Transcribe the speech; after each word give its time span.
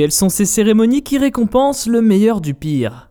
Quelles 0.00 0.12
sont 0.12 0.30
ces 0.30 0.46
cérémonies 0.46 1.02
qui 1.02 1.18
récompensent 1.18 1.86
le 1.86 2.00
meilleur 2.00 2.40
du 2.40 2.54
pire? 2.54 3.10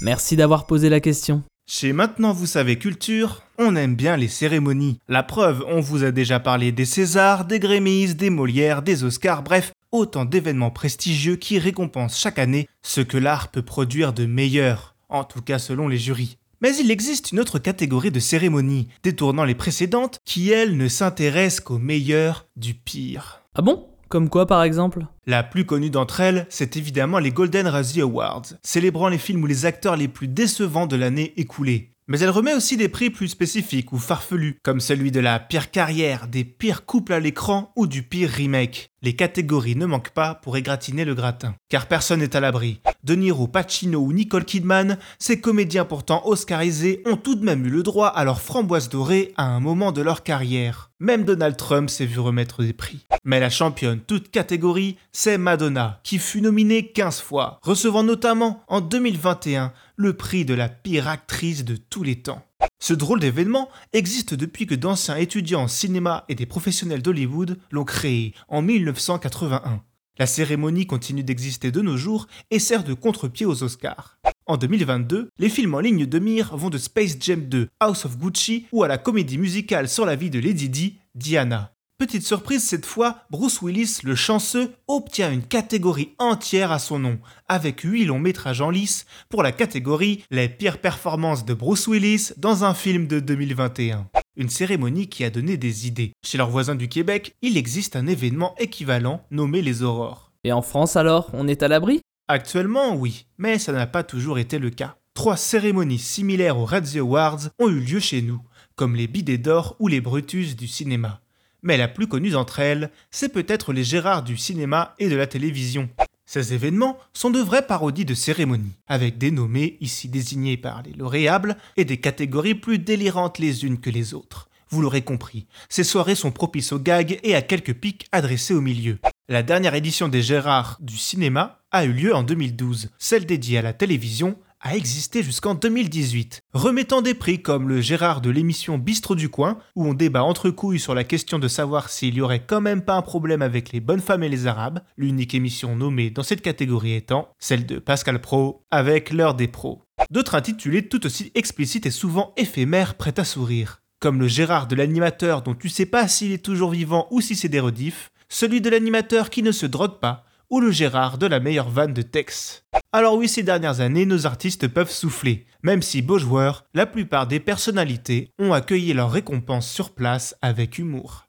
Merci 0.00 0.34
d'avoir 0.34 0.66
posé 0.66 0.88
la 0.88 0.98
question. 0.98 1.44
Chez 1.68 1.92
Maintenant 1.92 2.32
Vous 2.32 2.46
Savez 2.46 2.80
Culture, 2.80 3.44
on 3.58 3.76
aime 3.76 3.94
bien 3.94 4.16
les 4.16 4.26
cérémonies. 4.26 4.98
La 5.06 5.22
preuve, 5.22 5.64
on 5.68 5.78
vous 5.78 6.02
a 6.02 6.10
déjà 6.10 6.40
parlé 6.40 6.72
des 6.72 6.84
Césars, 6.84 7.44
des 7.44 7.60
Grammys, 7.60 8.16
des 8.16 8.30
Molières, 8.30 8.82
des 8.82 9.04
Oscars, 9.04 9.44
bref, 9.44 9.70
autant 9.92 10.24
d'événements 10.24 10.72
prestigieux 10.72 11.36
qui 11.36 11.60
récompensent 11.60 12.18
chaque 12.18 12.40
année 12.40 12.66
ce 12.82 13.02
que 13.02 13.18
l'art 13.18 13.52
peut 13.52 13.62
produire 13.62 14.12
de 14.12 14.26
meilleur, 14.26 14.96
en 15.08 15.22
tout 15.22 15.42
cas 15.42 15.60
selon 15.60 15.86
les 15.86 15.98
jurys. 15.98 16.38
Mais 16.60 16.76
il 16.76 16.90
existe 16.90 17.30
une 17.30 17.38
autre 17.38 17.60
catégorie 17.60 18.10
de 18.10 18.18
cérémonies, 18.18 18.88
détournant 19.04 19.44
les 19.44 19.54
précédentes, 19.54 20.18
qui 20.24 20.50
elles 20.50 20.76
ne 20.76 20.88
s'intéressent 20.88 21.60
qu'au 21.60 21.78
meilleur 21.78 22.48
du 22.56 22.74
pire. 22.74 23.42
Ah 23.54 23.62
bon? 23.62 23.86
Comme 24.08 24.28
quoi 24.28 24.46
par 24.46 24.62
exemple? 24.62 25.06
La 25.26 25.42
plus 25.42 25.64
connue 25.64 25.90
d'entre 25.90 26.20
elles, 26.20 26.46
c'est 26.48 26.76
évidemment 26.76 27.18
les 27.18 27.32
Golden 27.32 27.66
Razzie 27.66 28.02
Awards, 28.02 28.46
célébrant 28.62 29.08
les 29.08 29.18
films 29.18 29.42
ou 29.42 29.46
les 29.46 29.66
acteurs 29.66 29.96
les 29.96 30.06
plus 30.06 30.28
décevants 30.28 30.86
de 30.86 30.96
l'année 30.96 31.32
écoulée. 31.36 31.92
Mais 32.08 32.20
elle 32.20 32.30
remet 32.30 32.54
aussi 32.54 32.76
des 32.76 32.88
prix 32.88 33.10
plus 33.10 33.26
spécifiques 33.26 33.92
ou 33.92 33.98
farfelus, 33.98 34.60
comme 34.62 34.78
celui 34.78 35.10
de 35.10 35.18
la 35.18 35.40
pire 35.40 35.72
carrière, 35.72 36.28
des 36.28 36.44
pires 36.44 36.84
couples 36.84 37.12
à 37.12 37.18
l'écran 37.18 37.72
ou 37.74 37.88
du 37.88 38.04
pire 38.04 38.30
remake. 38.30 38.90
Les 39.02 39.16
catégories 39.16 39.74
ne 39.74 39.86
manquent 39.86 40.10
pas 40.10 40.36
pour 40.36 40.56
égratigner 40.56 41.04
le 41.04 41.16
gratin. 41.16 41.56
Car 41.68 41.86
personne 41.86 42.20
n'est 42.20 42.36
à 42.36 42.40
l'abri. 42.40 42.80
De 43.06 43.14
Niro, 43.14 43.46
Pacino 43.46 44.00
ou 44.00 44.12
Nicole 44.12 44.44
Kidman, 44.44 44.98
ces 45.20 45.40
comédiens 45.40 45.84
pourtant 45.84 46.26
oscarisés 46.26 47.02
ont 47.06 47.16
tout 47.16 47.36
de 47.36 47.44
même 47.44 47.64
eu 47.64 47.70
le 47.70 47.84
droit 47.84 48.08
à 48.08 48.24
leur 48.24 48.40
framboise 48.40 48.88
dorée 48.88 49.32
à 49.36 49.44
un 49.44 49.60
moment 49.60 49.92
de 49.92 50.02
leur 50.02 50.24
carrière. 50.24 50.90
Même 50.98 51.22
Donald 51.22 51.56
Trump 51.56 51.88
s'est 51.88 52.04
vu 52.04 52.18
remettre 52.18 52.64
des 52.64 52.72
prix. 52.72 53.06
Mais 53.22 53.38
la 53.38 53.48
championne 53.48 54.00
toute 54.00 54.32
catégorie, 54.32 54.96
c'est 55.12 55.38
Madonna, 55.38 56.00
qui 56.02 56.18
fut 56.18 56.40
nominée 56.40 56.88
15 56.88 57.20
fois, 57.20 57.60
recevant 57.62 58.02
notamment 58.02 58.64
en 58.66 58.80
2021 58.80 59.72
le 59.94 60.12
prix 60.14 60.44
de 60.44 60.54
la 60.54 60.68
pire 60.68 61.06
actrice 61.06 61.64
de 61.64 61.76
tous 61.76 62.02
les 62.02 62.16
temps. 62.16 62.44
Ce 62.80 62.92
drôle 62.92 63.20
d'événement 63.20 63.68
existe 63.92 64.34
depuis 64.34 64.66
que 64.66 64.74
d'anciens 64.74 65.14
étudiants 65.14 65.62
en 65.62 65.68
cinéma 65.68 66.24
et 66.28 66.34
des 66.34 66.46
professionnels 66.46 67.02
d'Hollywood 67.02 67.56
l'ont 67.70 67.84
créé 67.84 68.34
en 68.48 68.62
1981. 68.62 69.80
La 70.18 70.26
cérémonie 70.26 70.86
continue 70.86 71.22
d'exister 71.22 71.70
de 71.70 71.82
nos 71.82 71.98
jours 71.98 72.26
et 72.50 72.58
sert 72.58 72.84
de 72.84 72.94
contre-pied 72.94 73.44
aux 73.44 73.62
Oscars. 73.62 74.18
En 74.46 74.56
2022, 74.56 75.28
les 75.38 75.48
films 75.50 75.74
en 75.74 75.80
ligne 75.80 76.06
de 76.06 76.18
mire 76.18 76.56
vont 76.56 76.70
de 76.70 76.78
Space 76.78 77.16
Jam 77.20 77.42
2, 77.42 77.68
House 77.80 78.06
of 78.06 78.16
Gucci 78.16 78.66
ou 78.72 78.82
à 78.82 78.88
la 78.88 78.96
comédie 78.96 79.36
musicale 79.36 79.88
sur 79.88 80.06
la 80.06 80.16
vie 80.16 80.30
de 80.30 80.38
Lady 80.38 80.70
Di, 80.70 80.98
Diana. 81.14 81.75
Petite 81.98 82.26
surprise 82.26 82.62
cette 82.62 82.84
fois, 82.84 83.24
Bruce 83.30 83.62
Willis, 83.62 84.00
le 84.04 84.14
chanceux, 84.14 84.70
obtient 84.86 85.32
une 85.32 85.42
catégorie 85.42 86.12
entière 86.18 86.70
à 86.70 86.78
son 86.78 86.98
nom, 86.98 87.18
avec 87.48 87.80
8 87.80 88.04
longs 88.04 88.18
métrages 88.18 88.60
en 88.60 88.68
lice 88.68 89.06
pour 89.30 89.42
la 89.42 89.50
catégorie 89.50 90.22
Les 90.30 90.50
pires 90.50 90.82
performances 90.82 91.46
de 91.46 91.54
Bruce 91.54 91.86
Willis 91.86 92.32
dans 92.36 92.64
un 92.64 92.74
film 92.74 93.06
de 93.06 93.18
2021. 93.18 94.10
Une 94.36 94.50
cérémonie 94.50 95.08
qui 95.08 95.24
a 95.24 95.30
donné 95.30 95.56
des 95.56 95.86
idées. 95.86 96.12
Chez 96.22 96.36
leurs 96.36 96.50
voisins 96.50 96.74
du 96.74 96.86
Québec, 96.86 97.34
il 97.40 97.56
existe 97.56 97.96
un 97.96 98.06
événement 98.06 98.54
équivalent 98.58 99.24
nommé 99.30 99.62
les 99.62 99.82
Aurores. 99.82 100.32
Et 100.44 100.52
en 100.52 100.60
France 100.60 100.96
alors, 100.96 101.30
on 101.32 101.48
est 101.48 101.62
à 101.62 101.68
l'abri? 101.68 102.02
Actuellement, 102.28 102.94
oui, 102.94 103.24
mais 103.38 103.58
ça 103.58 103.72
n'a 103.72 103.86
pas 103.86 104.02
toujours 104.02 104.38
été 104.38 104.58
le 104.58 104.68
cas. 104.68 104.96
Trois 105.14 105.38
cérémonies 105.38 105.98
similaires 105.98 106.58
aux 106.58 106.66
Razzie 106.66 106.98
Awards 106.98 107.48
ont 107.58 107.70
eu 107.70 107.80
lieu 107.80 108.00
chez 108.00 108.20
nous, 108.20 108.42
comme 108.74 108.96
les 108.96 109.06
Bidets 109.06 109.38
d'or 109.38 109.76
ou 109.78 109.88
les 109.88 110.02
Brutus 110.02 110.56
du 110.56 110.68
cinéma 110.68 111.22
mais 111.66 111.76
la 111.76 111.88
plus 111.88 112.06
connue 112.06 112.30
d'entre 112.30 112.60
elles, 112.60 112.90
c'est 113.10 113.32
peut-être 113.32 113.72
les 113.72 113.82
Gérards 113.82 114.22
du 114.22 114.36
cinéma 114.36 114.94
et 115.00 115.08
de 115.08 115.16
la 115.16 115.26
télévision. 115.26 115.90
Ces 116.24 116.54
événements 116.54 116.96
sont 117.12 117.30
de 117.30 117.40
vraies 117.40 117.66
parodies 117.66 118.04
de 118.04 118.14
cérémonies, 118.14 118.78
avec 118.86 119.18
des 119.18 119.32
nommés 119.32 119.76
ici 119.80 120.08
désignés 120.08 120.56
par 120.56 120.82
les 120.82 120.92
lauréables 120.92 121.56
et 121.76 121.84
des 121.84 121.98
catégories 121.98 122.54
plus 122.54 122.78
délirantes 122.78 123.38
les 123.38 123.64
unes 123.64 123.80
que 123.80 123.90
les 123.90 124.14
autres. 124.14 124.48
Vous 124.70 124.80
l'aurez 124.80 125.02
compris, 125.02 125.46
ces 125.68 125.84
soirées 125.84 126.14
sont 126.14 126.32
propices 126.32 126.72
aux 126.72 126.78
gags 126.78 127.18
et 127.22 127.34
à 127.34 127.42
quelques 127.42 127.74
pics 127.74 128.06
adressés 128.12 128.54
au 128.54 128.60
milieu. 128.60 128.98
La 129.28 129.42
dernière 129.42 129.74
édition 129.74 130.08
des 130.08 130.22
Gérards 130.22 130.78
du 130.80 130.96
cinéma 130.96 131.60
a 131.72 131.84
eu 131.84 131.92
lieu 131.92 132.14
en 132.14 132.22
2012, 132.22 132.90
celle 132.98 133.26
dédiée 133.26 133.58
à 133.58 133.62
la 133.62 133.72
télévision 133.72 134.36
a 134.66 135.22
jusqu'en 135.22 135.54
2018, 135.54 136.42
remettant 136.52 137.00
des 137.00 137.14
prix 137.14 137.40
comme 137.40 137.68
le 137.68 137.80
Gérard 137.80 138.20
de 138.20 138.30
l'émission 138.30 138.78
Bistrot 138.78 139.14
du 139.14 139.28
coin, 139.28 139.58
où 139.76 139.86
on 139.86 139.94
débat 139.94 140.24
entre 140.24 140.50
couilles 140.50 140.80
sur 140.80 140.94
la 140.94 141.04
question 141.04 141.38
de 141.38 141.46
savoir 141.46 141.88
s'il 141.88 142.14
y 142.14 142.20
aurait 142.20 142.44
quand 142.44 142.60
même 142.60 142.82
pas 142.82 142.96
un 142.96 143.02
problème 143.02 143.42
avec 143.42 143.72
les 143.72 143.78
bonnes 143.78 144.00
femmes 144.00 144.24
et 144.24 144.28
les 144.28 144.48
arabes, 144.48 144.80
l'unique 144.96 145.34
émission 145.34 145.76
nommée 145.76 146.10
dans 146.10 146.24
cette 146.24 146.42
catégorie 146.42 146.94
étant 146.94 147.28
celle 147.38 147.64
de 147.64 147.78
Pascal 147.78 148.20
Pro, 148.20 148.64
avec 148.72 149.12
l'heure 149.12 149.34
des 149.34 149.48
pros. 149.48 149.82
D'autres 150.10 150.34
intitulés 150.34 150.88
tout 150.88 151.06
aussi 151.06 151.30
explicites 151.36 151.86
et 151.86 151.92
souvent 151.92 152.32
éphémères 152.36 152.94
prêts 152.96 153.18
à 153.20 153.24
sourire, 153.24 153.82
comme 154.00 154.18
le 154.18 154.26
Gérard 154.28 154.66
de 154.66 154.74
l'animateur 154.74 155.42
dont 155.42 155.54
tu 155.54 155.68
sais 155.68 155.86
pas 155.86 156.08
s'il 156.08 156.32
est 156.32 156.44
toujours 156.44 156.70
vivant 156.70 157.06
ou 157.12 157.20
si 157.20 157.36
c'est 157.36 157.48
des 157.48 157.60
rediffs, 157.60 158.10
celui 158.28 158.60
de 158.60 158.70
l'animateur 158.70 159.30
qui 159.30 159.44
ne 159.44 159.52
se 159.52 159.66
drogue 159.66 160.00
pas, 160.00 160.24
ou 160.50 160.60
le 160.60 160.70
Gérard 160.70 161.18
de 161.18 161.26
la 161.26 161.40
meilleure 161.40 161.70
vanne 161.70 161.92
de 161.92 162.02
Tex. 162.02 162.65
Alors 162.96 163.16
oui, 163.16 163.28
ces 163.28 163.42
dernières 163.42 163.80
années, 163.80 164.06
nos 164.06 164.24
artistes 164.24 164.68
peuvent 164.68 164.90
souffler, 164.90 165.44
même 165.62 165.82
si 165.82 166.00
beau 166.00 166.16
joueur, 166.16 166.64
la 166.72 166.86
plupart 166.86 167.26
des 167.26 167.40
personnalités 167.40 168.30
ont 168.38 168.54
accueilli 168.54 168.94
leur 168.94 169.10
récompense 169.10 169.70
sur 169.70 169.90
place 169.90 170.34
avec 170.40 170.78
humour. 170.78 171.26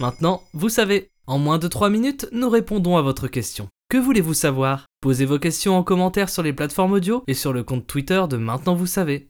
Maintenant, 0.00 0.42
vous 0.52 0.68
savez, 0.68 1.12
en 1.26 1.38
moins 1.38 1.58
de 1.58 1.66
3 1.66 1.88
minutes, 1.88 2.28
nous 2.30 2.50
répondons 2.50 2.98
à 2.98 3.00
votre 3.00 3.26
question. 3.26 3.68
Que 3.88 3.96
voulez-vous 3.96 4.34
savoir? 4.34 4.84
Posez 5.00 5.24
vos 5.24 5.38
questions 5.38 5.78
en 5.78 5.82
commentaire 5.82 6.28
sur 6.28 6.42
les 6.42 6.52
plateformes 6.52 6.92
audio 6.92 7.24
et 7.26 7.32
sur 7.32 7.54
le 7.54 7.64
compte 7.64 7.86
Twitter 7.86 8.22
de 8.28 8.36
Maintenant 8.36 8.74
vous 8.74 8.84
savez. 8.84 9.28